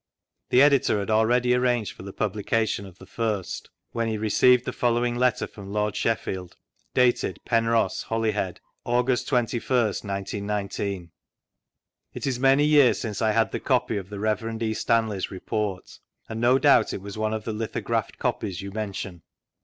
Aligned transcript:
The 0.49 0.63
Editor 0.63 0.97
had 0.97 1.11
already 1.11 1.53
arranged 1.53 1.91
for 1.93 2.01
the 2.01 2.11
publica 2.11 2.65
tion 2.65 2.87
of 2.87 2.97
the 2.97 3.05
first, 3.05 3.69
when 3.91 4.07
he 4.07 4.17
received 4.17 4.65
the 4.65 4.73
following 4.73 5.15
letter 5.15 5.45
from 5.45 5.71
Lord 5.71 5.95
Sheffield, 5.95 6.57
dated 6.95 7.37
Penrbos, 7.45 8.05
Htdy 8.05 8.33
head, 8.33 8.61
August 8.83 9.29
21st, 9.29 10.03
1919;—" 10.03 11.11
It 12.15 12.25
is 12.25 12.39
many 12.39 12.65
years 12.65 12.97
since 12.99 13.21
1 13.21 13.31
had 13.33 13.51
ttie 13.51 13.63
copy 13.63 13.95
of 13.97 14.09
the 14.09 14.17
Rev, 14.17 14.59
E.' 14.63 14.73
Stanley's 14.73 15.29
report, 15.29 15.99
and 16.27 16.41
no 16.41 16.57
doubt 16.57 16.93
it 16.93 17.01
was 17.03 17.19
one 17.19 17.31
of 17.35 17.43
the 17.43 17.53
litho 17.53 17.81
graphed 17.81 18.17
copies 18.17 18.59
yon 18.59 18.73
mention. 18.73 19.21